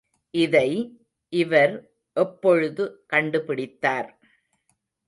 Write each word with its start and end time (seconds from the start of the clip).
இதை 0.33 0.69
இவர் 1.33 1.75
எப்பொழுது 2.17 2.83
கண்டுபிடித்தார். 3.13 4.11